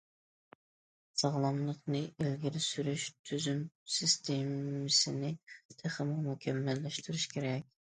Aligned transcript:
ساغلاملىقنى 1.23 2.01
ئىلگىرى 2.05 2.63
سۈرۈش 2.69 3.05
تۈزۈم- 3.29 3.63
سىستېمىسىنى 3.99 5.33
تېخىمۇ 5.85 6.19
مۇكەممەللەشتۈرۈش 6.27 7.31
كېرەك. 7.39 7.73